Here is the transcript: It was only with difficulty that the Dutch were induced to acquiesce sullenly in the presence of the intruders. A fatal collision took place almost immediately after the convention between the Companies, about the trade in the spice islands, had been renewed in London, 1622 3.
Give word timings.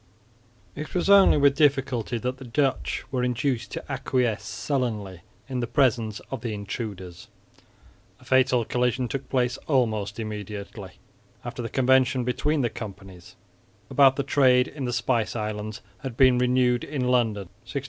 It 0.75 0.95
was 0.95 1.11
only 1.11 1.37
with 1.37 1.55
difficulty 1.55 2.17
that 2.17 2.37
the 2.37 2.43
Dutch 2.43 3.03
were 3.11 3.23
induced 3.23 3.69
to 3.73 3.85
acquiesce 3.87 4.43
sullenly 4.43 5.21
in 5.47 5.59
the 5.59 5.67
presence 5.67 6.19
of 6.31 6.41
the 6.41 6.55
intruders. 6.55 7.27
A 8.19 8.25
fatal 8.25 8.65
collision 8.65 9.07
took 9.07 9.29
place 9.29 9.57
almost 9.67 10.19
immediately 10.19 10.93
after 11.45 11.61
the 11.61 11.69
convention 11.69 12.23
between 12.23 12.61
the 12.61 12.69
Companies, 12.71 13.35
about 13.91 14.15
the 14.15 14.23
trade 14.23 14.67
in 14.67 14.85
the 14.85 14.91
spice 14.93 15.35
islands, 15.35 15.81
had 15.99 16.17
been 16.17 16.39
renewed 16.39 16.83
in 16.83 17.01
London, 17.07 17.43
1622 17.61 17.71
3. 17.79 17.79